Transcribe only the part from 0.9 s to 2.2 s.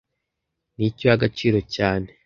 uha agaciro cyane